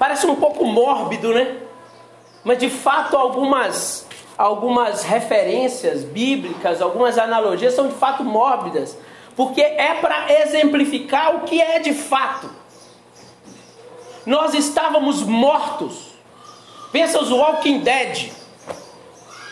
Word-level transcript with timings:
Parece 0.00 0.26
um 0.26 0.34
pouco 0.34 0.64
mórbido, 0.64 1.34
né? 1.34 1.58
Mas 2.42 2.56
de 2.56 2.70
fato 2.70 3.18
algumas 3.18 4.08
algumas 4.38 5.02
referências 5.02 6.02
bíblicas, 6.02 6.80
algumas 6.80 7.18
analogias 7.18 7.74
são 7.74 7.86
de 7.86 7.92
fato 7.92 8.24
mórbidas, 8.24 8.96
porque 9.36 9.60
é 9.60 9.92
para 10.00 10.32
exemplificar 10.40 11.36
o 11.36 11.40
que 11.40 11.60
é 11.60 11.80
de 11.80 11.92
fato. 11.92 12.48
Nós 14.24 14.54
estávamos 14.54 15.22
mortos. 15.22 16.14
Pensa 16.90 17.20
os 17.20 17.30
Walking 17.30 17.80
Dead. 17.80 18.32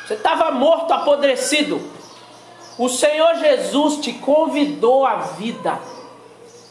Você 0.07 0.15
estava 0.15 0.51
morto, 0.53 0.95
apodrecido. 0.95 1.79
O 2.79 2.89
Senhor 2.89 3.35
Jesus 3.35 3.99
te 3.99 4.15
convidou 4.15 5.05
à 5.05 5.17
vida. 5.17 5.79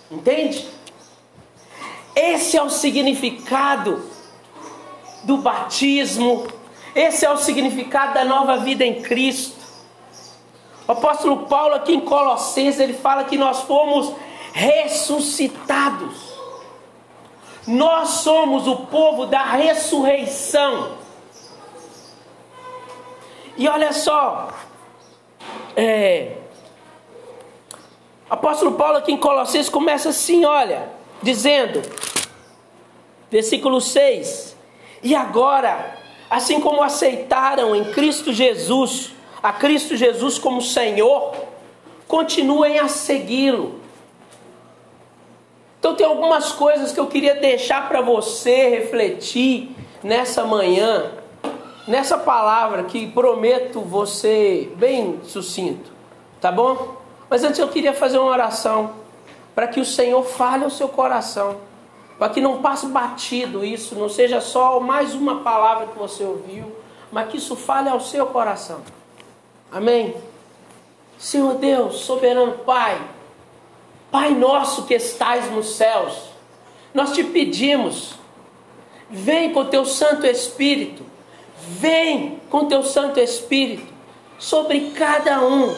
Entende? 0.09 0.76
Esse 2.17 2.57
é 2.57 2.63
o 2.63 2.69
significado 2.69 4.03
do 5.21 5.37
batismo. 5.37 6.47
Esse 6.95 7.27
é 7.27 7.29
o 7.29 7.37
significado 7.37 8.15
da 8.15 8.25
nova 8.25 8.57
vida 8.57 8.83
em 8.83 9.03
Cristo. 9.03 9.55
O 10.87 10.93
apóstolo 10.93 11.45
Paulo, 11.45 11.75
aqui 11.75 11.93
em 11.93 11.99
Colossenses, 11.99 12.79
ele 12.79 12.93
fala 12.93 13.25
que 13.25 13.37
nós 13.37 13.61
fomos 13.61 14.15
ressuscitados. 14.51 16.15
Nós 17.67 18.09
somos 18.09 18.65
o 18.65 18.77
povo 18.87 19.27
da 19.27 19.43
ressurreição. 19.43 20.93
E 23.55 23.67
olha 23.67 23.93
só, 23.93 24.49
é, 25.75 26.37
apóstolo 28.27 28.71
Paulo 28.71 28.97
aqui 28.97 29.11
em 29.11 29.17
Colossenses 29.17 29.69
começa 29.69 30.09
assim, 30.09 30.45
olha, 30.45 30.96
dizendo, 31.21 31.81
versículo 33.29 33.81
6: 33.81 34.55
E 35.03 35.15
agora, 35.15 35.97
assim 36.29 36.59
como 36.59 36.83
aceitaram 36.83 37.75
em 37.75 37.91
Cristo 37.91 38.31
Jesus, 38.33 39.13
a 39.41 39.51
Cristo 39.53 39.95
Jesus 39.95 40.37
como 40.37 40.61
Senhor, 40.61 41.35
continuem 42.07 42.79
a 42.79 42.87
segui-lo. 42.87 43.79
Então 45.79 45.95
tem 45.95 46.05
algumas 46.05 46.51
coisas 46.51 46.91
que 46.91 46.99
eu 46.99 47.07
queria 47.07 47.35
deixar 47.35 47.87
para 47.87 48.01
você 48.01 48.69
refletir 48.69 49.69
nessa 50.03 50.43
manhã 50.43 51.11
nessa 51.87 52.17
palavra 52.17 52.83
que 52.83 53.07
prometo 53.07 53.79
você 53.79 54.69
bem 54.75 55.21
sucinto, 55.23 55.89
tá 56.41 56.51
bom? 56.51 56.97
Mas 57.29 57.43
antes 57.43 57.59
eu 57.59 57.69
queria 57.69 57.93
fazer 57.93 58.17
uma 58.17 58.29
oração 58.29 58.91
para 59.57 59.67
que 59.67 59.79
o 59.79 59.85
Senhor 59.85 60.23
fale 60.23 60.63
ao 60.63 60.69
seu 60.69 60.87
coração, 60.87 61.57
para 62.19 62.29
que 62.29 62.39
não 62.39 62.61
passe 62.61 62.85
batido 62.85 63.65
isso, 63.65 63.95
não 63.95 64.07
seja 64.07 64.39
só 64.39 64.79
mais 64.79 65.15
uma 65.15 65.39
palavra 65.39 65.87
que 65.87 65.97
você 65.97 66.23
ouviu, 66.23 66.71
mas 67.11 67.27
que 67.29 67.37
isso 67.37 67.55
fale 67.55 67.89
ao 67.89 67.99
seu 67.99 68.27
coração. 68.27 68.81
Amém? 69.71 70.15
Senhor 71.17 71.55
Deus, 71.55 72.01
soberano 72.01 72.59
Pai, 72.59 73.01
Pai 74.11 74.29
nosso 74.29 74.85
que 74.85 74.93
estais 74.93 75.49
nos 75.49 75.75
céus, 75.75 76.29
nós 76.93 77.13
te 77.13 77.23
pedimos, 77.23 78.13
vem 79.09 79.51
com 79.51 79.65
teu 79.65 79.83
Santo 79.83 80.27
Espírito 80.27 81.03
Vem 81.59 82.39
com 82.49 82.65
teu 82.65 82.83
Santo 82.83 83.19
Espírito 83.19 83.93
sobre 84.37 84.91
cada 84.91 85.41
um, 85.41 85.75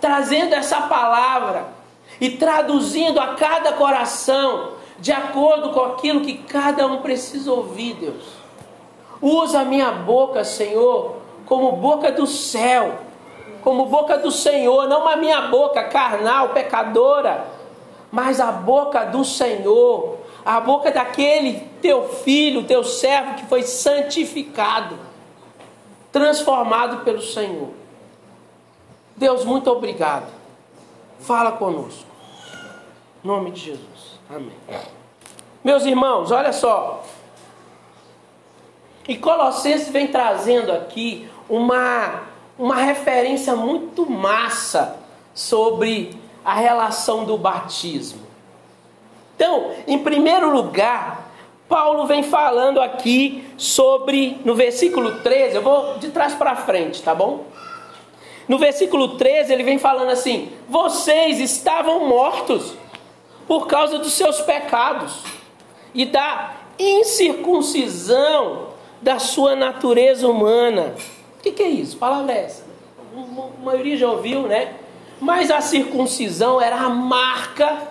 trazendo 0.00 0.54
essa 0.54 0.82
palavra 0.82 1.71
e 2.20 2.30
traduzindo 2.30 3.20
a 3.20 3.34
cada 3.34 3.72
coração 3.72 4.72
de 4.98 5.10
acordo 5.10 5.70
com 5.70 5.80
aquilo 5.80 6.20
que 6.20 6.34
cada 6.34 6.86
um 6.86 7.02
precisa 7.02 7.52
ouvir, 7.52 7.94
Deus. 7.94 8.24
Usa 9.20 9.60
a 9.60 9.64
minha 9.64 9.90
boca, 9.90 10.44
Senhor, 10.44 11.16
como 11.46 11.72
boca 11.72 12.12
do 12.12 12.26
céu, 12.26 12.98
como 13.62 13.86
boca 13.86 14.16
do 14.16 14.30
Senhor, 14.30 14.88
não 14.88 15.08
a 15.08 15.16
minha 15.16 15.42
boca 15.42 15.84
carnal, 15.84 16.50
pecadora, 16.50 17.46
mas 18.10 18.40
a 18.40 18.52
boca 18.52 19.04
do 19.06 19.24
Senhor, 19.24 20.18
a 20.44 20.60
boca 20.60 20.90
daquele 20.90 21.60
teu 21.80 22.08
filho, 22.08 22.64
teu 22.64 22.84
servo 22.84 23.34
que 23.34 23.46
foi 23.46 23.62
santificado, 23.62 24.98
transformado 26.10 27.04
pelo 27.04 27.22
Senhor. 27.22 27.70
Deus, 29.16 29.44
muito 29.44 29.70
obrigado. 29.70 30.41
Fala 31.22 31.52
conosco. 31.52 32.04
Em 33.24 33.28
nome 33.28 33.52
de 33.52 33.60
Jesus. 33.60 34.20
Amém. 34.28 34.56
Meus 35.62 35.84
irmãos, 35.84 36.30
olha 36.32 36.52
só. 36.52 37.04
E 39.06 39.16
Colossenses 39.16 39.88
vem 39.88 40.08
trazendo 40.08 40.72
aqui 40.72 41.28
uma, 41.48 42.22
uma 42.58 42.76
referência 42.76 43.54
muito 43.54 44.08
massa 44.10 44.96
sobre 45.32 46.20
a 46.44 46.54
relação 46.54 47.24
do 47.24 47.38
batismo. 47.38 48.22
Então, 49.36 49.70
em 49.86 49.98
primeiro 49.98 50.50
lugar, 50.50 51.28
Paulo 51.68 52.06
vem 52.06 52.22
falando 52.22 52.80
aqui 52.80 53.48
sobre, 53.56 54.40
no 54.44 54.54
versículo 54.54 55.20
13, 55.20 55.56
eu 55.56 55.62
vou 55.62 55.98
de 55.98 56.10
trás 56.10 56.34
para 56.34 56.56
frente, 56.56 57.02
tá 57.02 57.14
bom? 57.14 57.44
No 58.52 58.58
versículo 58.58 59.16
13, 59.16 59.50
ele 59.50 59.62
vem 59.62 59.78
falando 59.78 60.10
assim: 60.10 60.50
Vocês 60.68 61.40
estavam 61.40 62.06
mortos 62.06 62.74
por 63.48 63.66
causa 63.66 63.98
dos 63.98 64.12
seus 64.12 64.42
pecados 64.42 65.22
e 65.94 66.04
da 66.04 66.52
incircuncisão 66.78 68.66
da 69.00 69.18
sua 69.18 69.56
natureza 69.56 70.28
humana. 70.28 70.94
O 71.38 71.42
que, 71.42 71.52
que, 71.52 71.62
é 71.62 71.68
isso? 71.68 71.96
Palavra 71.96 72.34
é 72.34 72.44
essa? 72.44 72.66
A 73.16 73.64
maioria 73.64 73.96
já 73.96 74.10
ouviu, 74.10 74.42
né? 74.42 74.74
Mas 75.18 75.50
a 75.50 75.62
circuncisão 75.62 76.60
era 76.60 76.76
a 76.76 76.90
marca 76.90 77.88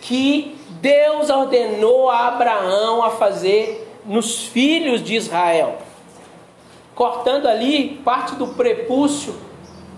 que 0.00 0.56
Deus 0.80 1.28
ordenou 1.28 2.08
a 2.08 2.28
Abraão 2.28 3.02
a 3.02 3.10
fazer 3.10 3.98
nos 4.06 4.44
filhos 4.44 5.02
de 5.02 5.16
Israel, 5.16 5.78
cortando 6.94 7.48
ali 7.48 8.00
parte 8.04 8.36
do 8.36 8.46
prepúcio, 8.46 9.52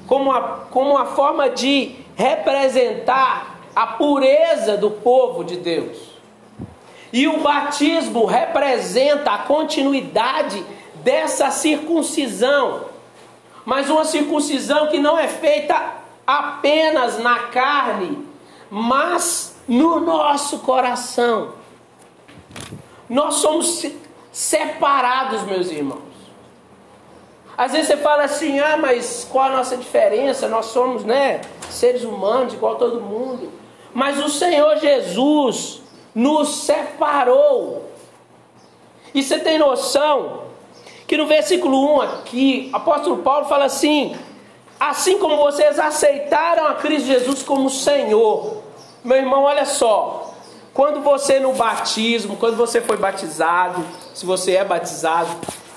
como 0.07 0.33
a, 0.33 0.67
como 0.71 0.91
uma 0.91 1.07
forma 1.07 1.51
de 1.51 1.97
representar 2.15 3.59
a 3.75 3.87
pureza 3.87 4.77
do 4.77 4.91
povo 4.91 5.45
de 5.45 5.57
Deus. 5.57 5.99
E 7.13 7.29
o 7.29 7.41
batismo 7.41 8.25
representa 8.25 9.33
a 9.33 9.39
continuidade 9.39 10.65
dessa 10.97 11.51
circuncisão, 11.51 12.87
mas 13.65 13.89
uma 13.91 14.05
circuncisão 14.05 14.89
que 14.89 14.99
não 14.99 15.19
é 15.19 15.29
feita 15.29 15.95
apenas 16.27 17.19
na 17.19 17.39
carne, 17.39 18.27
mas 18.71 19.57
no 19.69 20.01
nosso 20.01 20.61
coração. 20.61 21.55
Nós 23.09 23.35
somos 23.37 23.87
separados, 24.33 25.43
meus 25.43 25.71
irmãos. 25.71 26.06
Às 27.57 27.73
vezes 27.73 27.89
você 27.89 27.97
fala 27.97 28.25
assim: 28.25 28.59
ah, 28.59 28.77
mas 28.77 29.27
qual 29.31 29.47
a 29.47 29.57
nossa 29.57 29.77
diferença? 29.77 30.49
Nós 30.49 30.67
somos, 30.67 31.05
né, 31.05 31.41
seres 31.71 32.05
humanos, 32.05 32.55
igual 32.55 32.77
todo 32.77 33.01
mundo. 33.01 33.51
Mas 33.95 34.23
o 34.23 34.29
Senhor 34.29 34.77
Jesus 34.77 35.81
nos 36.15 36.65
separou. 36.65 37.91
E 39.15 39.23
você 39.23 39.39
tem 39.39 39.59
noção 39.59 40.43
que 41.07 41.17
no 41.17 41.27
versículo 41.27 41.97
1 41.97 42.01
aqui, 42.03 42.71
apóstolo 42.73 43.19
Paulo 43.19 43.47
fala 43.47 43.65
assim: 43.65 44.15
assim 44.79 45.19
como 45.19 45.37
vocês 45.39 45.79
aceitaram 45.79 46.67
a 46.67 46.75
Cristo 46.75 47.07
Jesus 47.07 47.43
como 47.43 47.71
Senhor, 47.71 48.63
meu 49.03 49.17
irmão, 49.17 49.45
olha 49.45 49.65
só. 49.65 50.35
Quando 50.75 51.01
você 51.01 51.41
no 51.41 51.55
batismo, 51.55 52.37
quando 52.37 52.55
você 52.55 52.83
foi 52.83 52.99
batizado, 52.99 53.83
se 54.13 54.27
você 54.27 54.57
é 54.57 54.65
batizado, 54.65 55.31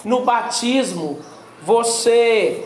no 0.03 0.25
batismo, 0.25 1.19
você 1.61 2.65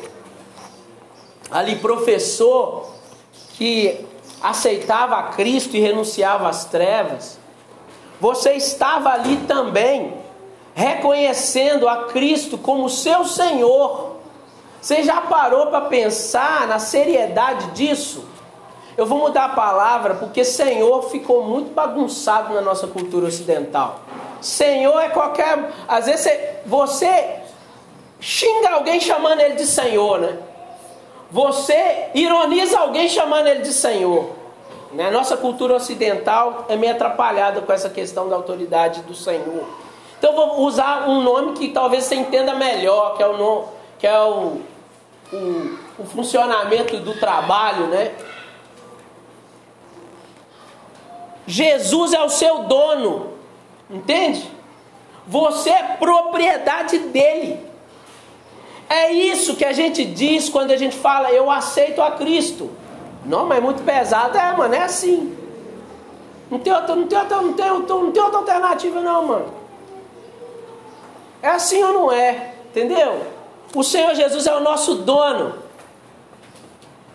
ali 1.51 1.75
professor 1.77 2.91
que 3.53 4.05
aceitava 4.41 5.15
a 5.17 5.23
Cristo 5.23 5.77
e 5.77 5.79
renunciava 5.79 6.49
às 6.49 6.65
trevas, 6.65 7.39
você 8.19 8.53
estava 8.53 9.09
ali 9.09 9.37
também 9.47 10.13
reconhecendo 10.73 11.87
a 11.87 12.05
Cristo 12.05 12.57
como 12.57 12.89
seu 12.89 13.25
Senhor. 13.25 14.17
Você 14.81 15.03
já 15.03 15.21
parou 15.21 15.67
para 15.67 15.81
pensar 15.81 16.67
na 16.67 16.79
seriedade 16.79 17.71
disso? 17.71 18.25
Eu 18.97 19.05
vou 19.05 19.17
mudar 19.17 19.45
a 19.45 19.49
palavra 19.49 20.15
porque 20.15 20.43
Senhor 20.43 21.09
ficou 21.09 21.43
muito 21.43 21.73
bagunçado 21.73 22.53
na 22.53 22.61
nossa 22.61 22.87
cultura 22.87 23.27
ocidental. 23.27 24.01
Senhor 24.41 24.99
é 24.99 25.09
qualquer. 25.09 25.71
Às 25.87 26.05
vezes 26.05 26.21
você, 26.21 26.59
você 26.65 27.42
xinga 28.23 28.69
alguém 28.69 29.01
chamando 29.01 29.41
ele 29.41 29.55
de 29.55 29.65
Senhor, 29.65 30.17
né? 30.17 30.37
Você 31.29 32.09
ironiza 32.15 32.79
alguém 32.79 33.09
chamando 33.09 33.47
ele 33.47 33.63
de 33.63 33.73
Senhor. 33.73 34.31
Né? 34.93 35.11
Nossa 35.11 35.35
cultura 35.35 35.75
ocidental 35.75 36.65
é 36.69 36.77
meio 36.77 36.93
atrapalhada 36.93 37.59
com 37.61 37.73
essa 37.73 37.89
questão 37.89 38.29
da 38.29 38.35
autoridade 38.35 39.01
do 39.01 39.13
Senhor. 39.13 39.65
Então 40.17 40.33
vou 40.35 40.61
usar 40.61 41.09
um 41.09 41.21
nome 41.21 41.53
que 41.53 41.69
talvez 41.69 42.05
você 42.05 42.15
entenda 42.15 42.55
melhor, 42.55 43.17
que 43.17 43.23
é 43.23 43.27
o 43.27 43.35
nome, 43.35 43.67
que 43.99 44.07
é 44.07 44.21
o, 44.21 44.61
o, 45.33 45.79
o 45.99 46.05
funcionamento 46.05 46.95
do 46.97 47.19
trabalho, 47.19 47.87
né? 47.87 48.13
Jesus 51.45 52.13
é 52.13 52.23
o 52.23 52.29
seu 52.29 52.59
dono, 52.59 53.33
entende? 53.89 54.49
Você 55.27 55.71
é 55.71 55.97
propriedade 55.99 56.99
dele. 56.99 57.72
É 58.93 59.11
isso 59.11 59.55
que 59.55 59.65
a 59.65 59.73
gente 59.73 60.05
diz 60.05 60.49
quando 60.49 60.69
a 60.69 60.77
gente 60.77 60.95
fala 60.95 61.31
eu 61.31 61.49
aceito 61.49 61.99
a 61.99 62.11
Cristo. 62.11 62.69
Não, 63.25 63.43
mas 63.47 63.57
é 63.57 63.61
muito 63.61 63.81
pesado, 63.81 64.37
é, 64.37 64.55
mano, 64.55 64.75
é 64.75 64.83
assim. 64.83 65.35
Não 66.51 66.59
tem 66.59 66.71
outra, 66.71 66.95
não 66.95 67.07
tem 67.07 67.17
outra, 67.17 67.41
não 67.41 67.53
tem, 67.53 67.67
não 67.67 68.11
tem 68.11 68.21
outra 68.21 68.37
alternativa, 68.37 69.01
não, 69.01 69.25
mano. 69.25 69.53
É 71.41 71.47
assim 71.47 71.83
ou 71.83 71.91
não 71.91 72.11
é? 72.11 72.53
Entendeu? 72.69 73.23
O 73.73 73.83
Senhor 73.83 74.13
Jesus 74.13 74.45
é 74.45 74.55
o 74.55 74.59
nosso 74.59 74.93
dono. 74.93 75.55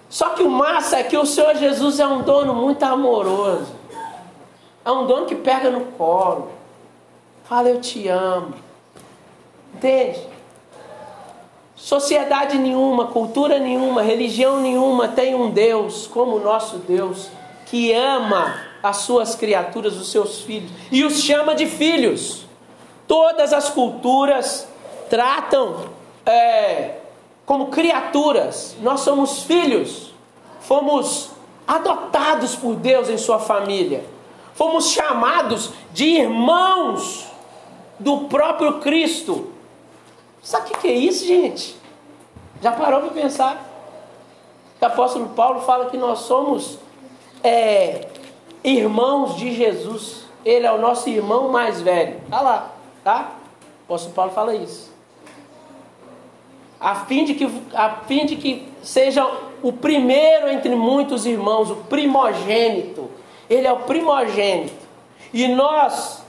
Só 0.08 0.30
que 0.30 0.42
o 0.42 0.50
massa 0.50 0.98
é 0.98 1.04
que 1.04 1.16
o 1.16 1.24
Senhor 1.24 1.54
Jesus 1.54 2.00
é 2.00 2.06
um 2.08 2.22
dono 2.22 2.56
muito 2.56 2.82
amoroso. 2.82 3.72
É 4.84 4.90
um 4.90 5.06
dono 5.06 5.26
que 5.26 5.36
pega 5.36 5.70
no 5.70 5.84
colo. 5.92 6.50
Fala, 7.44 7.68
eu 7.68 7.80
te 7.80 8.08
amo. 8.08 8.52
Entende? 9.72 10.37
Sociedade 11.78 12.58
nenhuma, 12.58 13.06
cultura 13.06 13.60
nenhuma, 13.60 14.02
religião 14.02 14.60
nenhuma 14.60 15.06
tem 15.06 15.36
um 15.36 15.48
Deus 15.48 16.08
como 16.08 16.36
o 16.36 16.40
nosso 16.40 16.78
Deus, 16.78 17.30
que 17.66 17.92
ama 17.92 18.56
as 18.82 18.98
suas 18.98 19.36
criaturas, 19.36 19.96
os 19.96 20.10
seus 20.10 20.40
filhos, 20.40 20.72
e 20.90 21.04
os 21.04 21.22
chama 21.22 21.54
de 21.54 21.66
filhos. 21.66 22.46
Todas 23.06 23.52
as 23.52 23.70
culturas 23.70 24.68
tratam 25.08 25.84
é, 26.26 26.96
como 27.46 27.68
criaturas, 27.68 28.76
nós 28.82 29.00
somos 29.00 29.44
filhos, 29.44 30.12
fomos 30.60 31.30
adotados 31.66 32.56
por 32.56 32.74
Deus 32.74 33.08
em 33.08 33.16
sua 33.16 33.38
família, 33.38 34.04
fomos 34.52 34.90
chamados 34.90 35.70
de 35.92 36.06
irmãos 36.06 37.28
do 38.00 38.22
próprio 38.22 38.80
Cristo. 38.80 39.52
Sabe 40.42 40.70
o 40.72 40.78
que 40.78 40.88
é 40.88 40.92
isso, 40.92 41.26
gente? 41.26 41.76
Já 42.62 42.72
parou 42.72 43.00
para 43.00 43.10
pensar? 43.10 43.64
O 44.80 44.84
apóstolo 44.84 45.28
Paulo 45.30 45.60
fala 45.60 45.90
que 45.90 45.96
nós 45.96 46.20
somos 46.20 46.78
é, 47.42 48.08
irmãos 48.62 49.36
de 49.36 49.54
Jesus. 49.54 50.24
Ele 50.44 50.66
é 50.66 50.72
o 50.72 50.78
nosso 50.78 51.08
irmão 51.08 51.50
mais 51.50 51.80
velho. 51.80 52.20
Está 52.24 52.40
lá, 52.40 52.72
tá? 53.02 53.32
O 53.82 53.84
apóstolo 53.92 54.14
Paulo 54.14 54.32
fala 54.32 54.54
isso. 54.54 54.92
A 56.80 56.94
fim 57.06 57.24
de 57.24 57.34
que, 57.34 57.50
a 57.74 57.90
fim 58.06 58.24
de 58.24 58.36
que 58.36 58.68
seja 58.82 59.28
o 59.62 59.72
primeiro 59.72 60.48
entre 60.48 60.74
muitos 60.76 61.26
irmãos, 61.26 61.70
o 61.70 61.76
primogênito. 61.76 63.10
Ele 63.50 63.66
é 63.66 63.72
o 63.72 63.80
primogênito. 63.80 64.86
E 65.32 65.48
nós 65.48 66.22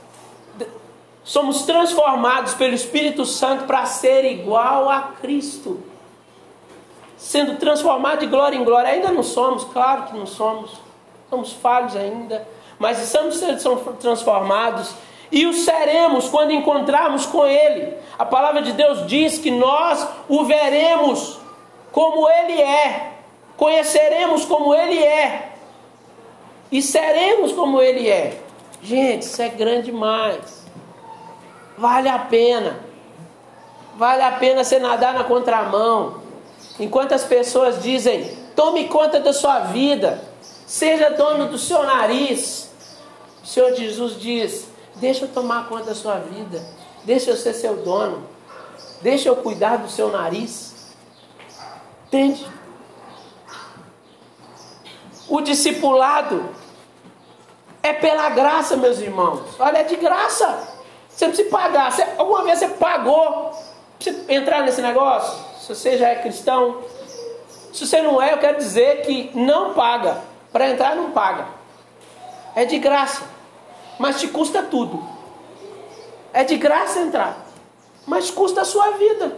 somos 1.22 1.62
transformados 1.62 2.54
pelo 2.54 2.74
Espírito 2.74 3.24
Santo 3.24 3.64
para 3.64 3.86
ser 3.86 4.24
igual 4.24 4.88
a 4.88 5.12
Cristo. 5.20 5.82
Sendo 7.16 7.56
transformado 7.56 8.20
de 8.20 8.26
glória 8.26 8.56
em 8.56 8.64
glória. 8.64 8.90
Ainda 8.90 9.10
não 9.10 9.22
somos, 9.22 9.64
claro 9.64 10.04
que 10.04 10.16
não 10.16 10.26
somos. 10.26 10.72
Somos 11.28 11.52
falhos 11.52 11.94
ainda. 11.94 12.46
Mas 12.78 12.98
estamos 13.02 13.36
sendo 13.36 13.58
transformados. 13.96 14.94
E 15.30 15.46
o 15.46 15.52
seremos 15.52 16.28
quando 16.28 16.52
encontrarmos 16.52 17.26
com 17.26 17.46
Ele. 17.46 17.94
A 18.18 18.24
palavra 18.24 18.62
de 18.62 18.72
Deus 18.72 19.06
diz 19.06 19.38
que 19.38 19.50
nós 19.50 20.08
o 20.28 20.44
veremos 20.44 21.38
como 21.92 22.28
Ele 22.28 22.60
é. 22.60 23.12
Conheceremos 23.56 24.44
como 24.46 24.74
Ele 24.74 24.98
é. 24.98 25.52
E 26.72 26.80
seremos 26.80 27.52
como 27.52 27.80
Ele 27.80 28.08
é. 28.08 28.40
Gente, 28.82 29.22
isso 29.22 29.42
é 29.42 29.48
grande 29.48 29.86
demais. 29.86 30.59
Vale 31.80 32.10
a 32.10 32.18
pena. 32.18 32.78
Vale 33.96 34.22
a 34.22 34.32
pena 34.32 34.62
você 34.62 34.78
nadar 34.78 35.14
na 35.14 35.24
contramão. 35.24 36.20
Enquanto 36.78 37.12
as 37.12 37.24
pessoas 37.24 37.82
dizem: 37.82 38.36
tome 38.54 38.86
conta 38.88 39.18
da 39.18 39.32
sua 39.32 39.60
vida, 39.60 40.22
seja 40.66 41.08
dono 41.08 41.48
do 41.48 41.56
seu 41.56 41.82
nariz. 41.82 42.70
O 43.42 43.46
Senhor 43.46 43.74
Jesus 43.74 44.20
diz: 44.20 44.68
deixa 44.96 45.24
eu 45.24 45.28
tomar 45.28 45.70
conta 45.70 45.84
da 45.84 45.94
sua 45.94 46.16
vida, 46.16 46.62
deixa 47.02 47.30
eu 47.30 47.36
ser 47.36 47.54
seu 47.54 47.76
dono, 47.76 48.28
deixa 49.00 49.30
eu 49.30 49.36
cuidar 49.36 49.78
do 49.78 49.88
seu 49.88 50.10
nariz. 50.10 50.94
Entende? 52.08 52.46
O 55.26 55.40
discipulado 55.40 56.46
é 57.82 57.94
pela 57.94 58.28
graça, 58.28 58.76
meus 58.76 58.98
irmãos. 58.98 59.40
Olha, 59.58 59.78
é 59.78 59.82
de 59.82 59.96
graça. 59.96 60.69
Você 61.10 61.26
não 61.26 61.32
precisa 61.32 61.50
pagar. 61.50 61.92
Você, 61.92 62.06
alguma 62.16 62.44
vez 62.44 62.58
você 62.58 62.68
pagou 62.68 63.22
para 63.22 64.12
você 64.12 64.24
entrar 64.28 64.62
nesse 64.62 64.80
negócio? 64.80 65.38
Se 65.60 65.74
você 65.74 65.98
já 65.98 66.08
é 66.08 66.16
cristão. 66.16 66.82
Se 67.72 67.86
você 67.86 68.02
não 68.02 68.20
é, 68.20 68.32
eu 68.32 68.38
quero 68.38 68.58
dizer 68.58 69.02
que 69.02 69.30
não 69.34 69.74
paga. 69.74 70.22
Para 70.52 70.68
entrar, 70.68 70.96
não 70.96 71.12
paga. 71.12 71.46
É 72.54 72.64
de 72.64 72.78
graça. 72.78 73.22
Mas 73.98 74.18
te 74.18 74.28
custa 74.28 74.62
tudo. 74.62 75.02
É 76.32 76.42
de 76.42 76.56
graça 76.56 77.00
entrar. 77.00 77.46
Mas 78.06 78.30
custa 78.30 78.62
a 78.62 78.64
sua 78.64 78.92
vida. 78.92 79.36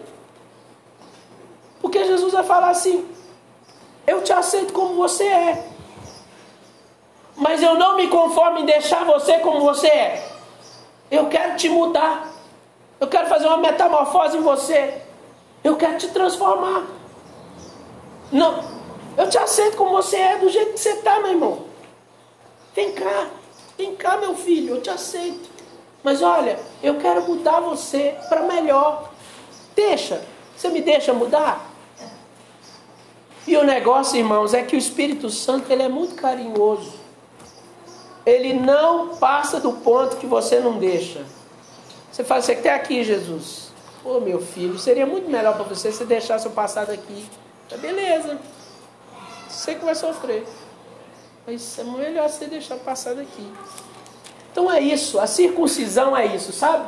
Porque 1.80 2.04
Jesus 2.04 2.32
vai 2.32 2.44
falar 2.44 2.70
assim: 2.70 3.06
Eu 4.06 4.22
te 4.22 4.32
aceito 4.32 4.72
como 4.72 4.94
você 4.94 5.25
é. 5.25 5.66
Mas 7.36 7.62
eu 7.62 7.75
não 7.75 7.96
me 7.96 8.08
conformo 8.08 8.58
em 8.58 8.64
deixar 8.64 9.04
você 9.04 9.38
como 9.38 9.60
você 9.60 9.88
é. 9.88 10.31
Eu 11.12 11.29
quero 11.29 11.56
te 11.56 11.69
mudar. 11.69 12.32
Eu 12.99 13.06
quero 13.06 13.29
fazer 13.29 13.47
uma 13.47 13.59
metamorfose 13.59 14.38
em 14.38 14.41
você. 14.41 15.03
Eu 15.62 15.76
quero 15.76 15.99
te 15.99 16.09
transformar. 16.09 16.87
Não, 18.32 18.64
eu 19.19 19.29
te 19.29 19.37
aceito 19.37 19.76
como 19.76 19.91
você 19.91 20.17
é, 20.17 20.38
do 20.38 20.49
jeito 20.49 20.73
que 20.73 20.81
você 20.81 20.93
está, 20.93 21.20
meu 21.20 21.32
irmão. 21.32 21.67
Vem 22.75 22.93
cá, 22.93 23.29
vem 23.76 23.94
cá, 23.94 24.17
meu 24.17 24.35
filho, 24.35 24.76
eu 24.76 24.81
te 24.81 24.88
aceito. 24.88 25.50
Mas 26.03 26.23
olha, 26.23 26.59
eu 26.82 26.99
quero 26.99 27.25
mudar 27.25 27.61
você 27.61 28.17
para 28.31 28.44
melhor. 28.44 29.11
Deixa, 29.76 30.25
você 30.57 30.71
me 30.71 30.81
deixa 30.81 31.12
mudar? 31.12 31.71
E 33.47 33.54
o 33.54 33.64
negócio, 33.64 34.16
irmãos, 34.16 34.54
é 34.54 34.62
que 34.62 34.75
o 34.75 34.78
Espírito 34.78 35.28
Santo 35.28 35.71
ele 35.71 35.83
é 35.83 35.88
muito 35.88 36.14
carinhoso 36.14 37.01
ele 38.25 38.55
não 38.55 39.17
passa 39.17 39.61
do 39.61 39.73
ponto 39.73 40.17
que 40.17 40.26
você 40.26 40.61
não 40.61 40.79
deixa. 40.79 41.25
Você 42.11 42.23
fala, 42.23 42.43
você 42.43 42.55
quer 42.55 42.75
aqui, 42.75 43.02
Jesus? 43.02 43.73
Ô 44.05 44.17
oh, 44.17 44.21
meu 44.21 44.41
filho, 44.41 44.79
seria 44.79 45.07
muito 45.07 45.31
melhor 45.31 45.55
para 45.55 45.64
você 45.64 45.91
se 45.91 46.05
deixasse 46.05 46.47
eu 46.47 46.52
passar 46.52 46.87
daqui. 46.87 47.26
Tá, 47.69 47.76
beleza. 47.76 48.38
Você 49.49 49.75
que 49.75 49.85
vai 49.85 49.95
sofrer. 49.95 50.47
Mas 51.47 51.79
é 51.79 51.85
melhor 51.85 52.29
você 52.29 52.47
deixar 52.47 52.76
passar 52.76 53.14
daqui. 53.14 53.52
Então 54.50 54.71
é 54.71 54.81
isso, 54.81 55.19
a 55.19 55.26
circuncisão 55.26 56.17
é 56.17 56.26
isso, 56.26 56.52
sabe? 56.52 56.87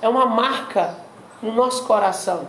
É 0.00 0.08
uma 0.08 0.24
marca 0.24 0.96
no 1.42 1.52
nosso 1.52 1.84
coração. 1.84 2.48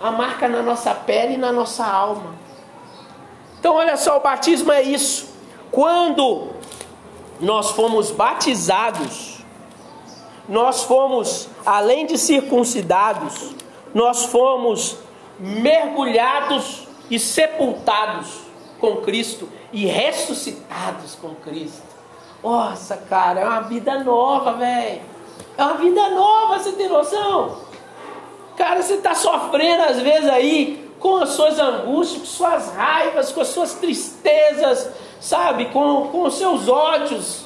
A 0.00 0.10
marca 0.10 0.48
na 0.48 0.62
nossa 0.62 0.94
pele 0.94 1.34
e 1.34 1.38
na 1.38 1.52
nossa 1.52 1.84
alma. 1.84 2.34
Então 3.58 3.74
olha 3.74 3.96
só, 3.96 4.16
o 4.16 4.20
batismo 4.20 4.72
é 4.72 4.82
isso. 4.82 5.28
Quando 5.70 6.55
nós 7.40 7.70
fomos 7.70 8.10
batizados, 8.10 9.38
nós 10.48 10.84
fomos, 10.84 11.48
além 11.64 12.06
de 12.06 12.16
circuncidados, 12.18 13.54
nós 13.94 14.26
fomos 14.26 14.98
mergulhados 15.38 16.86
e 17.10 17.18
sepultados 17.18 18.40
com 18.78 18.96
Cristo 18.96 19.48
e 19.72 19.86
ressuscitados 19.86 21.14
com 21.16 21.34
Cristo. 21.34 21.82
Nossa, 22.42 22.96
cara, 22.96 23.40
é 23.40 23.44
uma 23.44 23.62
vida 23.62 24.02
nova, 24.04 24.52
velho. 24.52 25.02
É 25.58 25.62
uma 25.64 25.74
vida 25.74 26.08
nova, 26.10 26.58
você 26.58 26.72
tem 26.72 26.88
noção? 26.88 27.58
Cara, 28.56 28.82
você 28.82 28.94
está 28.94 29.14
sofrendo 29.14 29.82
às 29.82 30.00
vezes 30.00 30.28
aí 30.28 30.85
com 31.06 31.18
as 31.18 31.28
suas 31.30 31.56
angústias, 31.60 32.18
com 32.18 32.26
suas 32.26 32.74
raivas, 32.74 33.30
com 33.30 33.40
as 33.40 33.46
suas 33.46 33.74
tristezas, 33.74 34.90
sabe, 35.20 35.66
com, 35.66 36.08
com 36.08 36.24
os 36.24 36.36
seus 36.36 36.68
ódios. 36.68 37.44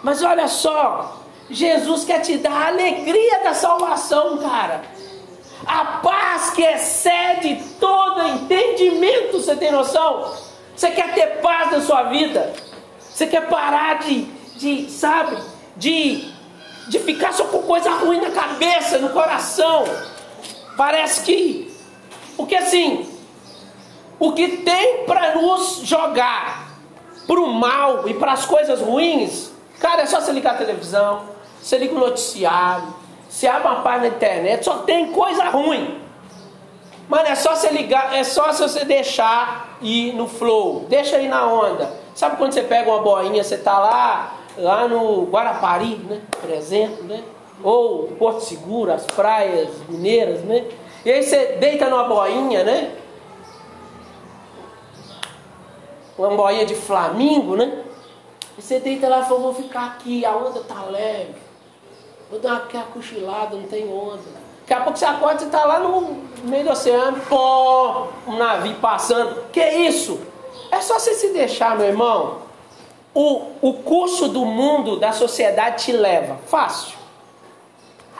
Mas 0.00 0.22
olha 0.22 0.46
só, 0.46 1.20
Jesus 1.50 2.04
quer 2.04 2.20
te 2.20 2.38
dar 2.38 2.52
a 2.52 2.66
alegria 2.68 3.42
da 3.42 3.52
salvação, 3.52 4.38
cara. 4.38 4.82
A 5.66 5.84
paz 6.04 6.50
que 6.50 6.62
excede 6.62 7.64
todo 7.80 8.28
entendimento, 8.28 9.40
você 9.40 9.56
tem 9.56 9.72
noção? 9.72 10.32
Você 10.76 10.92
quer 10.92 11.14
ter 11.14 11.40
paz 11.40 11.72
na 11.72 11.80
sua 11.80 12.04
vida? 12.04 12.52
Você 13.00 13.26
quer 13.26 13.48
parar 13.48 13.98
de, 13.98 14.22
de 14.56 14.88
sabe, 14.88 15.36
de 15.76 16.32
de 16.86 16.98
ficar 16.98 17.32
só 17.32 17.44
com 17.46 17.62
coisa 17.62 17.90
ruim 17.90 18.20
na 18.20 18.30
cabeça, 18.30 18.98
no 18.98 19.08
coração. 19.08 19.84
Parece 20.76 21.22
que. 21.22 21.73
Porque 22.36 22.54
assim, 22.54 23.06
o 24.18 24.32
que 24.32 24.58
tem 24.58 25.04
para 25.04 25.34
nos 25.34 25.80
jogar 25.84 26.68
para 27.26 27.40
o 27.40 27.52
mal 27.52 28.08
e 28.08 28.14
para 28.14 28.32
as 28.32 28.44
coisas 28.44 28.80
ruins, 28.80 29.50
cara, 29.80 30.02
é 30.02 30.06
só 30.06 30.20
você 30.20 30.32
ligar 30.32 30.54
a 30.54 30.58
televisão, 30.58 31.22
você 31.60 31.78
liga 31.78 31.94
o 31.94 31.98
noticiário, 31.98 32.94
você 33.28 33.46
abre 33.46 33.68
uma 33.68 33.82
página 33.82 34.10
na 34.10 34.16
internet, 34.16 34.64
só 34.64 34.78
tem 34.78 35.10
coisa 35.10 35.44
ruim. 35.44 36.00
Mano, 37.08 37.26
é 37.26 37.34
só 37.34 37.54
você 37.54 37.68
ligar, 37.68 38.14
é 38.14 38.24
só 38.24 38.52
você 38.52 38.84
deixar 38.84 39.76
ir 39.82 40.14
no 40.14 40.26
flow, 40.26 40.86
deixa 40.88 41.16
aí 41.16 41.28
na 41.28 41.46
onda. 41.46 41.92
Sabe 42.14 42.36
quando 42.36 42.52
você 42.52 42.62
pega 42.62 42.90
uma 42.90 43.02
boinha, 43.02 43.42
você 43.42 43.58
tá 43.58 43.78
lá, 43.78 44.34
lá 44.56 44.88
no 44.88 45.24
Guarapari, 45.24 45.96
né? 46.08 46.20
Por 46.40 46.50
exemplo, 46.50 47.04
né? 47.04 47.22
Ou 47.62 48.04
Porto 48.18 48.40
Seguro, 48.40 48.92
as 48.92 49.04
praias 49.04 49.68
mineiras, 49.88 50.40
né? 50.42 50.64
E 51.04 51.12
aí 51.12 51.22
você 51.22 51.56
deita 51.60 51.90
numa 51.90 52.04
boinha, 52.04 52.64
né? 52.64 52.96
Uma 56.16 56.30
boinha 56.30 56.64
de 56.64 56.74
flamingo, 56.74 57.56
né? 57.56 57.84
E 58.56 58.62
você 58.62 58.80
deita 58.80 59.08
lá 59.08 59.20
e 59.20 59.24
fala, 59.24 59.40
vou 59.40 59.54
ficar 59.54 59.86
aqui, 59.86 60.24
a 60.24 60.34
onda 60.34 60.60
tá 60.60 60.84
leve. 60.84 61.34
Vou 62.30 62.40
dar 62.40 62.56
aquela 62.56 62.84
cochilada, 62.84 63.54
não 63.54 63.64
tem 63.64 63.86
onda. 63.92 64.44
Daqui 64.60 64.72
a 64.72 64.80
pouco 64.80 64.98
você 64.98 65.04
acorda 65.04 65.42
e 65.42 65.46
está 65.46 65.64
lá 65.66 65.78
no 65.78 66.22
meio 66.44 66.64
do 66.64 66.70
oceano, 66.70 67.20
pô, 67.28 68.06
um 68.26 68.36
navio 68.38 68.76
passando. 68.76 69.50
Que 69.52 69.62
isso? 69.62 70.18
É 70.70 70.80
só 70.80 70.98
você 70.98 71.14
se 71.14 71.34
deixar, 71.34 71.76
meu 71.76 71.86
irmão. 71.86 72.38
O, 73.12 73.42
o 73.60 73.74
curso 73.74 74.28
do 74.28 74.46
mundo, 74.46 74.98
da 74.98 75.12
sociedade 75.12 75.84
te 75.84 75.92
leva. 75.92 76.38
Fácil. 76.46 77.03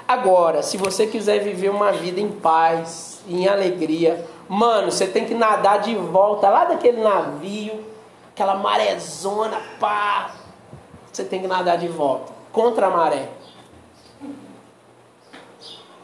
Agora, 0.06 0.62
se 0.62 0.76
você 0.76 1.06
quiser 1.06 1.40
viver 1.40 1.70
uma 1.70 1.90
vida 1.90 2.20
em 2.20 2.30
paz, 2.30 3.22
em 3.26 3.48
alegria, 3.48 4.24
mano, 4.48 4.92
você 4.92 5.06
tem 5.06 5.24
que 5.24 5.34
nadar 5.34 5.80
de 5.80 5.94
volta 5.94 6.48
lá 6.50 6.66
daquele 6.66 7.02
navio, 7.02 7.84
aquela 8.30 8.54
marezona, 8.54 9.60
pá. 9.80 10.34
Você 11.10 11.24
tem 11.24 11.40
que 11.40 11.46
nadar 11.46 11.78
de 11.78 11.88
volta, 11.88 12.32
contra 12.52 12.88
a 12.88 12.90
maré. 12.90 13.30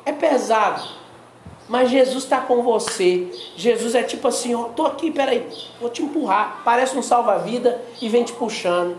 É 0.07 0.13
pesado. 0.13 0.83
Mas 1.69 1.91
Jesus 1.91 2.25
está 2.25 2.41
com 2.41 2.63
você. 2.63 3.31
Jesus 3.55 3.95
é 3.95 4.03
tipo 4.03 4.27
assim, 4.27 4.55
ó, 4.55 4.65
tô 4.65 4.87
aqui, 4.87 5.11
peraí, 5.11 5.47
vou 5.81 5.91
te 5.91 6.03
empurrar. 6.03 6.63
Parece 6.65 6.97
um 6.97 7.03
salva-vida 7.03 7.81
e 8.01 8.09
vem 8.09 8.25
te 8.25 8.33
puxando. 8.33 8.97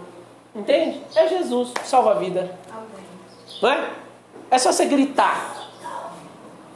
Entende? 0.56 1.02
É 1.16 1.28
Jesus, 1.28 1.74
salva-vida. 1.84 2.58
Não 3.62 3.70
é? 3.72 4.01
É 4.52 4.58
só 4.58 4.72
você 4.72 4.86
gritar. 4.86 5.62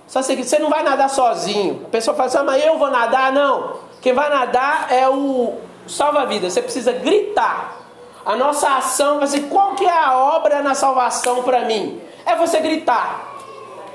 Só 0.08 0.24
você, 0.24 0.36
você 0.36 0.58
não 0.58 0.70
vai 0.70 0.82
nadar 0.82 1.10
sozinho. 1.10 1.82
A 1.86 1.89
pessoa 1.89 2.15
fala 2.15 2.27
assim, 2.27 2.38
ah, 2.38 2.44
mas 2.44 2.63
eu 2.63 2.79
vou 2.79 2.89
nadar? 2.89 3.34
Não. 3.34 3.79
Quem 4.01 4.13
vai 4.13 4.29
nadar 4.29 4.88
é 4.89 5.10
o 5.10 5.55
salva-vida. 5.86 6.50
Você 6.50 6.62
precisa 6.62 6.94
gritar. 6.94 7.82
A 8.25 8.36
nossa 8.36 8.77
ação 8.77 9.20
vai 9.20 9.27
ser 9.27 9.41
qual 9.50 9.75
que 9.75 9.86
é 9.86 9.91
a 9.91 10.17
obra 10.17 10.62
na 10.62 10.74
salvação 10.74 11.44
para 11.44 11.65
mim? 11.65 12.01
É 12.25 12.36
você 12.36 12.60
gritar. 12.60 13.36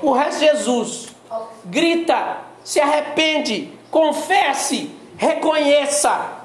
O 0.01 0.11
resto 0.11 0.43
é 0.43 0.47
Jesus. 0.47 1.07
Grita, 1.65 2.37
se 2.63 2.79
arrepende, 2.79 3.71
confesse, 3.89 4.95
reconheça. 5.17 6.41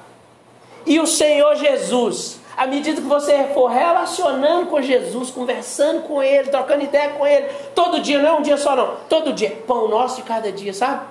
E 0.85 0.99
o 1.01 1.07
Senhor 1.07 1.57
Jesus, 1.57 2.41
à 2.57 2.67
medida 2.67 3.01
que 3.01 3.07
você 3.07 3.45
for 3.53 3.69
relacionando 3.69 4.67
com 4.67 4.81
Jesus, 4.81 5.31
conversando 5.31 6.03
com 6.03 6.23
Ele, 6.23 6.49
trocando 6.49 6.85
ideia 6.85 7.11
com 7.11 7.27
Ele, 7.27 7.49
todo 7.75 8.01
dia, 8.01 8.19
não 8.21 8.29
é 8.29 8.33
um 8.33 8.43
dia 8.43 8.57
só 8.57 8.75
não, 8.75 8.97
todo 9.09 9.33
dia, 9.33 9.63
pão 9.67 9.89
nosso 9.89 10.17
de 10.17 10.23
cada 10.23 10.51
dia, 10.51 10.73
sabe? 10.73 11.07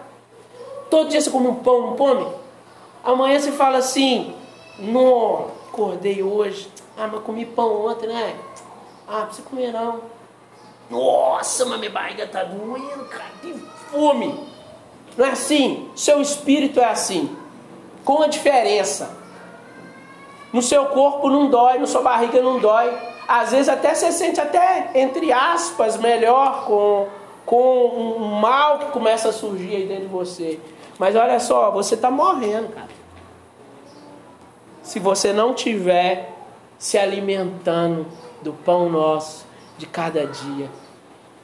Todo 0.89 1.09
dia 1.09 1.21
você 1.21 1.29
come 1.29 1.47
um 1.47 1.55
pão, 1.55 1.81
não 1.81 1.95
come? 1.95 2.27
Amanhã 3.03 3.39
você 3.39 3.51
fala 3.51 3.77
assim, 3.77 4.35
não, 4.79 5.51
acordei 5.69 6.23
hoje, 6.23 6.69
ah, 6.97 7.07
mas 7.11 7.21
comi 7.21 7.45
pão 7.45 7.85
ontem, 7.85 8.07
né? 8.07 8.35
Ah, 9.07 9.19
não 9.19 9.25
precisa 9.27 9.47
comer 9.47 9.71
não. 9.71 10.01
Nossa, 10.89 11.65
mas 11.65 11.79
minha 11.79 11.91
barriga 11.91 12.25
tá 12.25 12.43
doendo, 12.43 13.05
cara, 13.05 13.31
que 13.41 13.53
fome. 13.91 14.39
Não 15.17 15.25
é 15.25 15.31
assim? 15.31 15.89
Seu 15.95 16.21
espírito 16.21 16.79
é 16.79 16.85
assim. 16.85 17.35
Com 18.03 18.21
a 18.21 18.27
diferença. 18.27 19.24
No 20.55 20.61
seu 20.61 20.85
corpo 20.85 21.29
não 21.29 21.49
dói, 21.49 21.79
na 21.79 21.85
sua 21.85 22.01
barriga 22.01 22.41
não 22.41 22.59
dói. 22.59 22.89
Às 23.27 23.51
vezes 23.51 23.67
até 23.67 23.93
você 23.93 24.09
sente 24.09 24.39
até, 24.39 24.89
entre 24.95 25.29
aspas, 25.33 25.97
melhor 25.97 26.63
com, 26.63 27.09
com 27.45 27.87
um 27.87 28.39
mal 28.39 28.79
que 28.79 28.85
começa 28.85 29.27
a 29.27 29.33
surgir 29.33 29.75
aí 29.75 29.85
dentro 29.85 30.03
de 30.03 30.13
você. 30.13 30.57
Mas 30.97 31.13
olha 31.13 31.41
só, 31.41 31.71
você 31.71 31.95
está 31.95 32.09
morrendo, 32.09 32.69
cara. 32.69 32.87
Se 34.81 34.97
você 34.97 35.33
não 35.33 35.53
tiver 35.53 36.31
se 36.77 36.97
alimentando 36.97 38.05
do 38.41 38.53
pão 38.53 38.89
nosso, 38.89 39.45
de 39.77 39.85
cada 39.85 40.25
dia. 40.25 40.69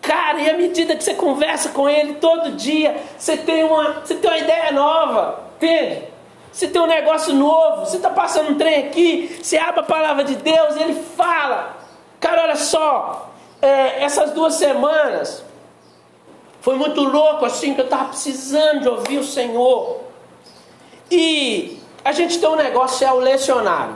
Cara, 0.02 0.40
e 0.40 0.50
à 0.50 0.56
medida 0.56 0.96
que 0.96 1.04
você 1.04 1.16
conversa 1.16 1.72
com 1.72 1.90
ele 1.90 2.14
todo 2.14 2.54
dia, 2.54 2.96
você 3.18 3.36
tem 3.36 3.66
uma, 3.66 4.00
você 4.06 4.16
tem 4.16 4.32
uma 4.32 4.40
ideia 4.40 4.72
nova, 4.72 5.48
entende? 5.58 6.11
Você 6.52 6.68
tem 6.68 6.82
um 6.82 6.88
negócio 6.88 7.34
novo, 7.34 7.86
você 7.86 7.98
está 7.98 8.10
passando 8.10 8.52
um 8.52 8.58
trem 8.58 8.88
aqui, 8.88 9.40
você 9.42 9.58
abre 9.58 9.80
a 9.80 9.84
palavra 9.84 10.24
de 10.24 10.36
Deus, 10.36 10.76
ele 10.76 10.94
fala. 10.94 11.78
Cara, 12.20 12.44
olha 12.44 12.56
só, 12.58 13.32
é, 13.62 14.04
essas 14.04 14.32
duas 14.32 14.56
semanas 14.56 15.44
foi 16.62 16.76
muito 16.76 17.02
louco 17.02 17.46
assim, 17.46 17.74
que 17.74 17.82
eu 17.82 17.86
estava 17.86 18.10
precisando 18.10 18.82
de 18.82 18.90
ouvir 18.90 19.18
o 19.18 19.24
Senhor. 19.24 20.02
E 21.10 21.80
a 22.04 22.12
gente 22.12 22.40
tem 22.40 22.50
um 22.50 22.56
negócio, 22.56 23.06
é 23.06 23.12
o 23.12 23.20
lecionário. 23.20 23.96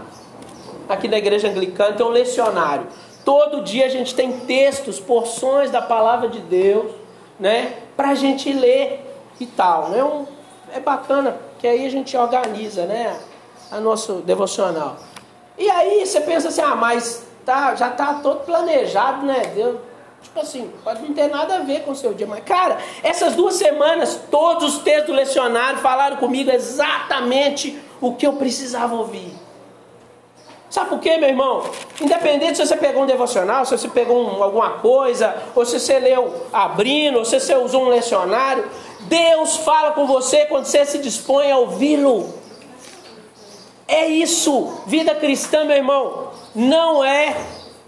Aqui 0.88 1.08
na 1.08 1.18
igreja 1.18 1.48
anglicana 1.48 1.96
tem 1.96 2.06
um 2.06 2.10
lecionário. 2.10 2.88
Todo 3.24 3.64
dia 3.64 3.86
a 3.86 3.90
gente 3.90 4.14
tem 4.14 4.40
textos, 4.42 5.00
porções 5.00 5.72
da 5.72 5.82
palavra 5.82 6.30
de 6.30 6.40
Deus, 6.40 6.92
né? 7.40 7.74
Para 7.98 8.10
a 8.10 8.16
gente 8.16 8.52
ler 8.54 9.04
e 9.40 9.46
tal. 9.46 9.90
Né? 9.90 10.04
Um, 10.04 10.26
é 10.74 10.80
bacana, 10.80 11.38
que 11.66 11.70
aí 11.70 11.88
a 11.88 11.90
gente 11.90 12.16
organiza, 12.16 12.86
né? 12.86 13.20
A 13.72 13.80
nosso 13.80 14.18
devocional. 14.18 14.98
E 15.58 15.68
aí 15.68 16.06
você 16.06 16.22
pensa 16.22 16.50
assim, 16.50 16.62
ah, 16.62 16.76
mas 16.76 17.26
tá, 17.44 17.74
já 17.74 17.88
está 17.88 18.14
todo 18.22 18.42
planejado, 18.46 19.26
né? 19.26 19.52
Deus, 19.56 19.80
tipo 20.22 20.40
assim, 20.40 20.72
pode 20.84 21.02
não 21.02 21.12
ter 21.12 21.28
nada 21.28 21.56
a 21.56 21.60
ver 21.62 21.82
com 21.82 21.90
o 21.90 21.96
seu 21.96 22.14
dia. 22.14 22.28
Mas, 22.28 22.44
cara, 22.44 22.78
essas 23.02 23.34
duas 23.34 23.56
semanas, 23.56 24.22
todos 24.30 24.76
os 24.76 24.84
textos 24.84 25.08
do 25.08 25.14
lecionário 25.14 25.80
falaram 25.80 26.18
comigo 26.18 26.52
exatamente 26.52 27.82
o 28.00 28.14
que 28.14 28.28
eu 28.28 28.34
precisava 28.34 28.94
ouvir. 28.94 29.34
Sabe 30.70 30.90
por 30.90 31.00
quê, 31.00 31.18
meu 31.18 31.30
irmão? 31.30 31.64
Independente 32.00 32.58
se 32.58 32.66
você 32.68 32.76
pegou 32.76 33.04
um 33.04 33.06
devocional, 33.06 33.66
se 33.66 33.76
você 33.76 33.88
pegou 33.88 34.22
um, 34.22 34.44
alguma 34.44 34.72
coisa, 34.72 35.36
ou 35.56 35.66
se 35.66 35.80
você 35.80 35.98
leu 35.98 36.48
abrindo, 36.52 37.18
ou 37.18 37.26
se 37.26 37.40
você 37.40 37.56
usou 37.56 37.86
um 37.86 37.88
lecionário, 37.88 38.66
Deus 39.08 39.58
fala 39.58 39.92
com 39.92 40.06
você 40.08 40.46
quando 40.46 40.66
você 40.66 40.86
se 40.86 40.98
dispõe 40.98 41.52
a 41.52 41.58
ouvi-lo. 41.58 42.34
É 43.88 44.08
isso. 44.08 44.82
Vida 44.88 45.14
cristã, 45.16 45.64
meu 45.64 45.76
irmão, 45.76 46.32
não 46.54 47.04
é 47.04 47.36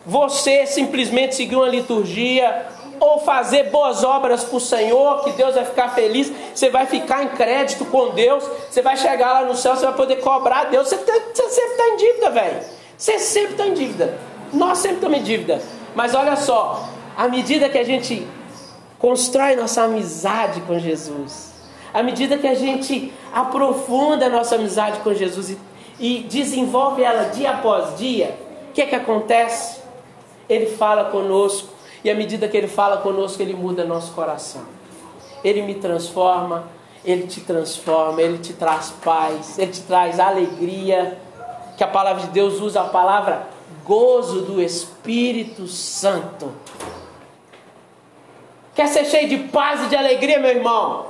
você 0.06 0.66
simplesmente 0.66 1.36
seguir 1.36 1.56
uma 1.56 1.68
liturgia 1.68 2.68
ou 3.00 3.20
fazer 3.20 3.70
boas 3.70 4.04
obras 4.04 4.44
para 4.44 4.58
o 4.58 4.60
Senhor, 4.60 5.24
que 5.24 5.32
Deus 5.32 5.56
vai 5.56 5.66
ficar 5.66 5.90
feliz, 5.90 6.32
você 6.54 6.70
vai 6.70 6.86
ficar 6.86 7.24
em 7.24 7.30
crédito 7.30 7.86
com 7.86 8.10
Deus, 8.10 8.44
você 8.70 8.82
vai 8.82 8.98
chegar 8.98 9.34
lá 9.34 9.46
no 9.46 9.56
céu, 9.56 9.76
você 9.76 9.86
vai 9.86 9.96
poder 9.96 10.16
cobrar 10.18 10.66
Deus, 10.66 10.88
você, 10.88 10.98
tá, 10.98 11.14
você 11.34 11.50
sempre 11.50 11.72
está 11.72 11.88
em 11.90 11.98
dívida, 11.98 12.30
velho. 12.32 12.60
Você 12.98 13.20
sempre 13.20 13.52
está 13.52 13.68
em 13.68 13.74
dívida. 13.74 14.18
Nós 14.52 14.80
sempre 14.80 14.98
estamos 14.98 15.20
em 15.20 15.24
dívida. 15.24 15.62
Mas 15.94 16.16
olha 16.16 16.36
só, 16.36 16.88
à 17.16 17.28
medida 17.28 17.70
que 17.70 17.78
a 17.78 17.84
gente 17.84 18.26
constrói 19.00 19.56
nossa 19.56 19.84
amizade 19.84 20.62
com 20.62 20.78
Jesus, 20.80 21.54
à 21.94 22.04
medida 22.04 22.38
que 22.38 22.48
a 22.48 22.56
gente 22.56 23.14
aprofunda 23.34 24.26
a 24.26 24.30
nossa 24.30 24.56
amizade 24.56 25.00
com 25.00 25.14
Jesus 25.14 25.52
e, 25.52 25.58
e 26.00 26.24
desenvolve 26.24 27.02
ela 27.02 27.30
dia 27.30 27.52
após 27.52 27.98
dia, 27.98 28.38
o 28.70 28.74
que 28.74 28.82
é 28.82 28.86
que 28.86 28.96
acontece? 28.96 29.80
Ele 30.48 30.68
fala 30.68 31.06
conosco, 31.06 31.70
e 32.04 32.10
à 32.10 32.16
medida 32.16 32.48
que 32.48 32.56
ele 32.56 32.68
fala 32.68 32.98
conosco, 32.98 33.42
ele 33.42 33.54
muda 33.54 33.84
nosso 33.84 34.14
coração. 34.14 34.62
Ele 35.44 35.62
me 35.62 35.76
transforma, 35.76 36.66
ele 37.04 37.28
te 37.28 37.42
transforma, 37.42 38.22
ele 38.22 38.38
te 38.38 38.54
traz 38.54 38.94
paz, 39.04 39.58
ele 39.58 39.72
te 39.72 39.82
traz 39.82 40.20
alegria 40.20 41.18
que 41.78 41.84
a 41.84 41.88
palavra 41.88 42.24
de 42.24 42.30
Deus 42.30 42.60
usa 42.60 42.82
a 42.82 42.86
palavra 42.86 43.48
gozo 43.86 44.42
do 44.42 44.62
Espírito 44.62 45.68
Santo. 45.68 46.52
Quer 48.78 48.88
ser 48.88 49.06
cheio 49.06 49.28
de 49.28 49.38
paz 49.50 49.82
e 49.82 49.88
de 49.88 49.96
alegria, 49.96 50.40
meu 50.40 50.52
irmão? 50.52 51.08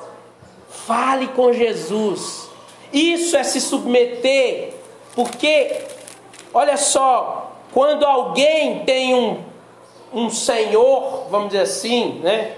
Fale 0.69 1.27
com 1.27 1.51
Jesus. 1.51 2.49
Isso 2.93 3.35
é 3.35 3.43
se 3.43 3.59
submeter, 3.59 4.73
porque, 5.13 5.81
olha 6.53 6.77
só, 6.77 7.51
quando 7.73 8.05
alguém 8.05 8.85
tem 8.85 9.13
um 9.13 9.45
um 10.13 10.29
senhor, 10.29 11.27
vamos 11.29 11.49
dizer 11.49 11.63
assim, 11.63 12.21
né? 12.23 12.53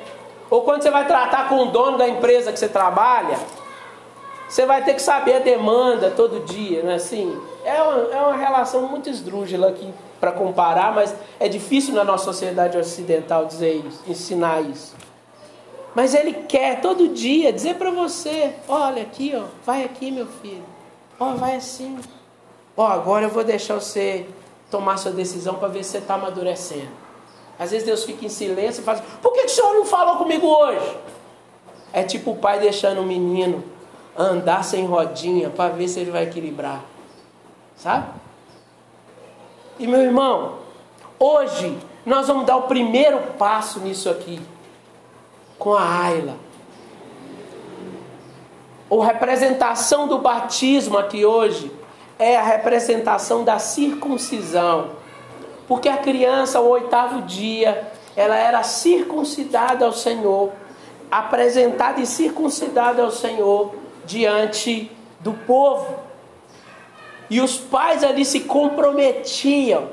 Ou 0.52 0.62
quando 0.62 0.84
você 0.84 0.92
vai 0.92 1.08
tratar 1.08 1.50
com 1.50 1.64
o 1.64 1.66
dono 1.66 1.98
da 1.98 2.08
empresa 2.08 2.52
que 2.52 2.60
você 2.60 2.70
trabalha, 2.70 3.40
você 4.48 4.68
vai 4.68 4.84
ter 4.84 4.94
que 4.94 5.02
saber 5.02 5.38
a 5.38 5.40
demanda 5.40 6.12
todo 6.12 6.46
dia, 6.46 6.84
não 6.84 6.92
é 6.92 6.96
assim? 6.96 7.36
É 7.66 7.82
uma, 7.82 8.14
é 8.14 8.22
uma 8.22 8.38
relação 8.38 8.84
muito 8.84 9.10
esdrúxula 9.10 9.70
aqui 9.70 9.92
para 10.20 10.32
comparar, 10.32 10.94
mas 10.94 11.16
é 11.40 11.48
difícil 11.48 11.94
na 11.94 12.04
nossa 12.04 12.26
sociedade 12.26 12.78
ocidental 12.78 13.46
dizer 13.46 13.84
isso, 13.86 14.04
ensinar 14.08 14.62
isso. 14.62 14.96
Mas 15.96 16.14
ele 16.14 16.34
quer 16.34 16.82
todo 16.82 17.10
dia 17.10 17.52
dizer 17.52 17.76
para 17.76 17.92
você: 17.92 18.54
olha 18.68 19.02
aqui, 19.02 19.34
ó, 19.36 19.46
vai 19.66 19.84
aqui, 19.84 20.12
meu 20.12 20.28
filho. 20.28 20.64
Ó, 21.20 21.34
vai 21.34 21.56
assim. 21.56 21.98
Ó, 22.78 22.86
agora 22.86 23.26
eu 23.26 23.30
vou 23.30 23.44
deixar 23.44 23.76
você 23.76 24.28
tomar 24.70 24.98
sua 24.98 25.12
decisão 25.12 25.56
para 25.56 25.68
ver 25.68 25.84
se 25.84 25.92
você 25.92 25.98
está 25.98 26.14
amadurecendo. 26.14 26.92
Às 27.58 27.72
vezes 27.72 27.86
Deus 27.86 28.04
fica 28.04 28.26
em 28.26 28.30
silêncio 28.30 28.82
e 28.82 28.84
fala: 28.84 29.04
por 29.22 29.34
que, 29.34 29.42
que 29.42 29.48
o 29.48 29.50
senhor 29.50 29.74
não 29.74 29.86
falou 29.86 30.18
comigo 30.18 30.48
hoje? 30.48 30.98
É 31.92 32.04
tipo 32.04 32.32
o 32.32 32.36
pai 32.36 32.60
deixando 32.60 33.02
o 33.02 33.06
menino 33.06 33.64
andar 34.18 34.64
sem 34.64 34.86
rodinha 34.86 35.50
para 35.50 35.74
ver 35.74 35.88
se 35.88 36.00
ele 36.00 36.12
vai 36.12 36.24
equilibrar. 36.24 36.84
Sabe? 37.76 38.19
E 39.80 39.88
meu 39.88 40.02
irmão, 40.02 40.56
hoje 41.18 41.80
nós 42.06 42.28
vamos 42.28 42.46
dar 42.46 42.58
o 42.58 42.64
primeiro 42.64 43.18
passo 43.38 43.80
nisso 43.80 44.10
aqui 44.10 44.42
com 45.58 45.74
a 45.74 46.02
Ayla. 46.04 46.36
A 48.92 49.06
representação 49.06 50.06
do 50.06 50.18
batismo 50.18 50.98
aqui 50.98 51.24
hoje 51.24 51.72
é 52.18 52.36
a 52.36 52.44
representação 52.44 53.46
da 53.46 53.58
circuncisão. 53.58 54.90
Porque 55.66 55.88
a 55.88 55.96
criança, 55.96 56.58
ao 56.58 56.68
oitavo 56.68 57.22
dia, 57.22 57.90
ela 58.18 58.36
era 58.36 58.64
circuncidada 58.64 59.86
ao 59.86 59.94
Senhor, 59.94 60.52
apresentada 61.10 62.02
e 62.02 62.06
circuncidada 62.06 63.02
ao 63.02 63.12
Senhor 63.12 63.74
diante 64.04 64.92
do 65.22 65.32
povo. 65.32 66.09
E 67.30 67.40
os 67.40 67.58
pais 67.58 68.04
ali 68.04 68.26
se 68.26 68.42
comprometiam 68.42 69.90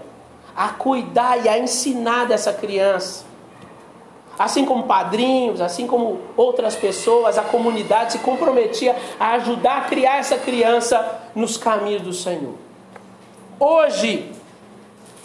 a 0.56 0.68
cuidar 0.68 1.44
e 1.44 1.48
a 1.48 1.58
ensinar 1.58 2.26
dessa 2.26 2.52
criança. 2.52 3.26
Assim 4.38 4.64
como 4.64 4.84
padrinhos, 4.84 5.60
assim 5.60 5.86
como 5.86 6.20
outras 6.36 6.76
pessoas, 6.76 7.38
a 7.38 7.42
comunidade 7.42 8.12
se 8.12 8.18
comprometia 8.18 8.96
a 9.18 9.32
ajudar 9.32 9.78
a 9.78 9.80
criar 9.82 10.18
essa 10.18 10.36
criança 10.36 11.20
nos 11.34 11.56
caminhos 11.56 12.02
do 12.02 12.12
Senhor. 12.12 12.54
Hoje, 13.58 14.30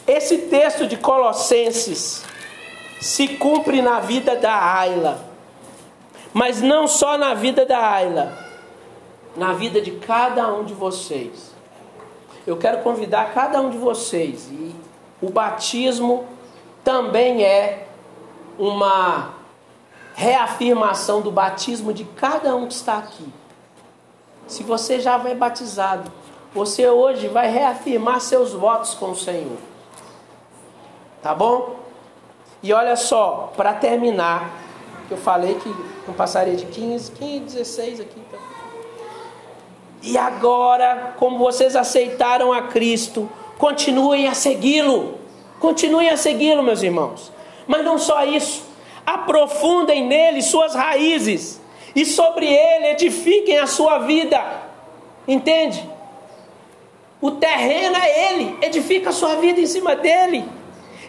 esse 0.08 0.38
texto 0.40 0.88
de 0.88 0.98
Colossenses 0.98 2.24
se 3.02 3.28
cumpre 3.30 3.82
na 3.82 4.00
vida 4.00 4.36
da 4.36 4.78
Ayla, 4.80 5.26
mas 6.34 6.62
não 6.62 6.88
só 6.88 7.18
na 7.18 7.34
vida 7.34 7.66
da 7.66 7.80
Ayla, 7.94 8.38
na 9.36 9.54
vida 9.54 9.82
de 9.82 9.92
cada 9.92 10.54
um 10.54 10.64
de 10.64 10.74
vocês. 10.74 11.51
Eu 12.46 12.58
quero 12.58 12.80
convidar 12.80 13.34
cada 13.34 13.62
um 13.62 13.70
de 13.70 13.78
vocês, 13.78 14.50
e 14.52 14.76
o 15.22 15.30
batismo 15.30 16.26
também 16.84 17.44
é 17.44 17.88
uma 18.58 19.34
reafirmação 20.16 21.22
do 21.22 21.32
batismo 21.32 21.94
de 21.94 22.04
cada 22.04 22.56
um 22.56 22.68
que 22.68 22.74
está 22.74 22.98
aqui. 22.98 23.32
Se 24.48 24.64
você 24.64 25.00
já 25.00 25.18
vai 25.18 25.36
batizado, 25.36 26.12
você 26.54 26.90
hoje 26.90 27.28
vai 27.28 27.50
reafirmar 27.50 28.20
seus 28.20 28.52
votos 28.54 28.94
com 28.94 29.12
o 29.12 29.16
Senhor. 29.16 29.58
Tá 31.22 31.34
bom? 31.34 31.80
E 32.62 32.74
olha 32.74 32.96
só, 32.96 33.54
para 33.56 33.74
terminar, 33.74 34.52
eu 35.10 35.18
falei 35.18 35.56
que 35.56 35.70
não 36.08 36.14
passaria 36.14 36.56
de 36.56 36.66
15, 36.66 37.12
15, 37.12 37.40
16 37.58 38.00
aqui. 38.02 38.20
Então. 38.28 38.51
E 40.02 40.18
agora, 40.18 41.14
como 41.18 41.38
vocês 41.38 41.76
aceitaram 41.76 42.52
a 42.52 42.64
Cristo, 42.64 43.30
continuem 43.58 44.28
a 44.28 44.34
segui-lo. 44.34 45.20
Continuem 45.60 46.10
a 46.10 46.18
segui-lo, 46.18 46.64
meus 46.64 46.82
irmãos. 46.82 47.32
Mas 47.68 47.86
não 47.86 47.98
só 48.00 48.26
isso, 48.26 48.64
aprofundem 49.06 50.08
nele 50.08 50.42
suas 50.42 50.74
raízes 50.74 51.62
e 51.96 52.06
sobre 52.06 52.48
ele 52.48 52.88
edifiquem 52.88 53.60
a 53.60 53.68
sua 53.68 54.00
vida. 54.00 54.42
Entende? 55.28 55.88
O 57.22 57.32
terreno 57.32 57.96
é 57.96 58.34
ele, 58.34 58.58
edifica 58.62 59.10
a 59.10 59.14
sua 59.14 59.36
vida 59.36 59.60
em 59.60 59.68
cima 59.68 59.96
dele. 59.96 60.44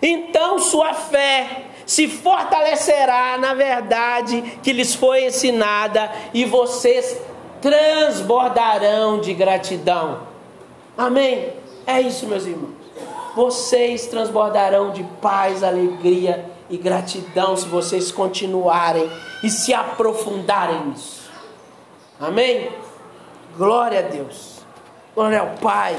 Então 0.02 0.58
sua 0.58 0.92
fé 0.92 1.62
se 1.86 2.06
fortalecerá 2.06 3.38
na 3.38 3.54
verdade 3.54 4.42
que 4.62 4.72
lhes 4.72 4.94
foi 4.94 5.26
ensinada 5.26 6.10
e 6.34 6.44
vocês 6.44 7.18
transbordarão 7.62 9.20
de 9.20 9.32
gratidão. 9.32 10.22
Amém? 10.98 11.54
É 11.86 12.00
isso, 12.00 12.26
meus 12.26 12.44
irmãos. 12.44 12.74
Vocês 13.36 14.06
transbordarão 14.06 14.90
de 14.90 15.04
paz, 15.22 15.62
alegria 15.62 16.50
e 16.68 16.76
gratidão 16.76 17.56
se 17.56 17.66
vocês 17.66 18.10
continuarem 18.10 19.08
e 19.42 19.48
se 19.48 19.72
aprofundarem 19.72 20.86
nisso. 20.86 21.30
Amém? 22.20 22.70
Glória 23.56 24.00
a 24.00 24.02
Deus. 24.02 24.60
Glória 25.14 25.40
ao 25.40 25.50
Pai, 25.58 25.96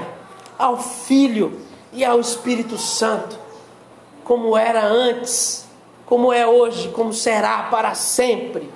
ao 0.59 0.77
Filho 0.77 1.61
e 1.93 2.03
ao 2.03 2.19
Espírito 2.19 2.77
Santo, 2.77 3.37
como 4.23 4.57
era 4.57 4.83
antes, 4.83 5.65
como 6.05 6.33
é 6.33 6.45
hoje, 6.45 6.89
como 6.89 7.13
será 7.13 7.63
para 7.63 7.93
sempre 7.95 8.69